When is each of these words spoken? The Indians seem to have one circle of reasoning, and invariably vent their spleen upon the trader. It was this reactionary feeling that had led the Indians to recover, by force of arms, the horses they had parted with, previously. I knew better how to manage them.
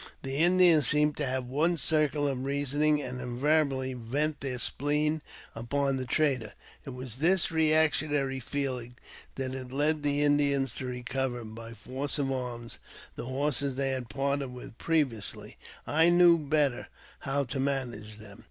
The 0.23 0.37
Indians 0.37 0.87
seem 0.87 1.13
to 1.13 1.25
have 1.27 1.45
one 1.45 1.77
circle 1.77 2.27
of 2.27 2.43
reasoning, 2.43 3.03
and 3.03 3.21
invariably 3.21 3.93
vent 3.93 4.39
their 4.41 4.57
spleen 4.57 5.21
upon 5.53 5.97
the 5.97 6.07
trader. 6.07 6.53
It 6.85 6.89
was 6.89 7.17
this 7.17 7.51
reactionary 7.51 8.39
feeling 8.39 8.95
that 9.35 9.53
had 9.53 9.71
led 9.71 10.01
the 10.01 10.23
Indians 10.23 10.73
to 10.77 10.87
recover, 10.87 11.45
by 11.45 11.73
force 11.75 12.17
of 12.17 12.31
arms, 12.31 12.79
the 13.15 13.25
horses 13.25 13.75
they 13.75 13.89
had 13.89 14.09
parted 14.09 14.47
with, 14.47 14.75
previously. 14.79 15.57
I 15.85 16.09
knew 16.09 16.39
better 16.39 16.87
how 17.19 17.43
to 17.43 17.59
manage 17.59 18.17
them. 18.17 18.39